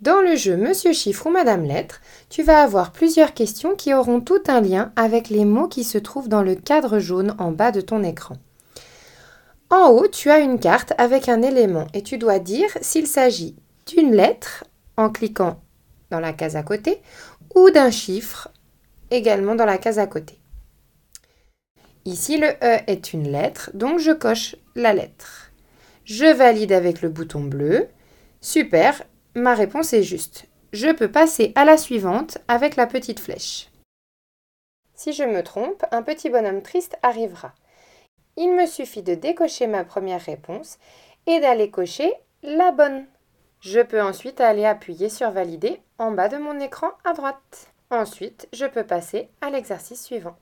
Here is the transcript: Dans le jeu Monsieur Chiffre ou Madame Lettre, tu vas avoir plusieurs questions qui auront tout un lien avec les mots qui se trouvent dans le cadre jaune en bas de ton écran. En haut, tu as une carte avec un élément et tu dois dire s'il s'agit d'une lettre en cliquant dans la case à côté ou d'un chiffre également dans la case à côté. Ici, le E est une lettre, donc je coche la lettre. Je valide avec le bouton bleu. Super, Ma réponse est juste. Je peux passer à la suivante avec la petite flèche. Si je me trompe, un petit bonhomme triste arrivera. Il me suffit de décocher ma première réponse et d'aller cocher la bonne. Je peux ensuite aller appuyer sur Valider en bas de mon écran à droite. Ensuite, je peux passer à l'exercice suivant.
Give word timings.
Dans 0.00 0.20
le 0.20 0.36
jeu 0.36 0.56
Monsieur 0.56 0.92
Chiffre 0.92 1.26
ou 1.26 1.30
Madame 1.30 1.64
Lettre, 1.64 2.00
tu 2.30 2.44
vas 2.44 2.62
avoir 2.62 2.92
plusieurs 2.92 3.34
questions 3.34 3.74
qui 3.74 3.92
auront 3.92 4.20
tout 4.20 4.42
un 4.46 4.60
lien 4.60 4.92
avec 4.94 5.28
les 5.28 5.44
mots 5.44 5.66
qui 5.66 5.82
se 5.82 5.98
trouvent 5.98 6.28
dans 6.28 6.42
le 6.42 6.54
cadre 6.54 7.00
jaune 7.00 7.34
en 7.38 7.50
bas 7.50 7.72
de 7.72 7.80
ton 7.80 8.04
écran. 8.04 8.36
En 9.70 9.88
haut, 9.88 10.06
tu 10.06 10.30
as 10.30 10.38
une 10.38 10.60
carte 10.60 10.92
avec 10.98 11.28
un 11.28 11.42
élément 11.42 11.88
et 11.94 12.04
tu 12.04 12.16
dois 12.16 12.38
dire 12.38 12.68
s'il 12.80 13.08
s'agit 13.08 13.56
d'une 13.86 14.14
lettre 14.14 14.62
en 14.96 15.10
cliquant 15.10 15.60
dans 16.10 16.20
la 16.20 16.32
case 16.32 16.54
à 16.54 16.62
côté 16.62 17.02
ou 17.56 17.70
d'un 17.70 17.90
chiffre 17.90 18.52
également 19.10 19.56
dans 19.56 19.66
la 19.66 19.78
case 19.78 19.98
à 19.98 20.06
côté. 20.06 20.38
Ici, 22.04 22.38
le 22.38 22.50
E 22.62 22.78
est 22.86 23.12
une 23.12 23.32
lettre, 23.32 23.72
donc 23.74 23.98
je 23.98 24.12
coche 24.12 24.54
la 24.76 24.94
lettre. 24.94 25.50
Je 26.04 26.32
valide 26.32 26.70
avec 26.70 27.02
le 27.02 27.08
bouton 27.08 27.40
bleu. 27.40 27.88
Super, 28.40 29.02
Ma 29.38 29.54
réponse 29.54 29.92
est 29.92 30.02
juste. 30.02 30.46
Je 30.72 30.90
peux 30.90 31.12
passer 31.12 31.52
à 31.54 31.64
la 31.64 31.76
suivante 31.76 32.38
avec 32.48 32.74
la 32.74 32.88
petite 32.88 33.20
flèche. 33.20 33.68
Si 34.94 35.12
je 35.12 35.22
me 35.22 35.44
trompe, 35.44 35.84
un 35.92 36.02
petit 36.02 36.28
bonhomme 36.28 36.60
triste 36.60 36.98
arrivera. 37.02 37.54
Il 38.36 38.52
me 38.52 38.66
suffit 38.66 39.04
de 39.04 39.14
décocher 39.14 39.68
ma 39.68 39.84
première 39.84 40.22
réponse 40.22 40.78
et 41.28 41.38
d'aller 41.38 41.70
cocher 41.70 42.12
la 42.42 42.72
bonne. 42.72 43.06
Je 43.60 43.78
peux 43.78 44.02
ensuite 44.02 44.40
aller 44.40 44.64
appuyer 44.64 45.08
sur 45.08 45.30
Valider 45.30 45.80
en 45.98 46.10
bas 46.10 46.28
de 46.28 46.38
mon 46.38 46.58
écran 46.58 46.88
à 47.04 47.12
droite. 47.12 47.72
Ensuite, 47.90 48.48
je 48.52 48.66
peux 48.66 48.84
passer 48.84 49.28
à 49.40 49.50
l'exercice 49.50 50.04
suivant. 50.04 50.36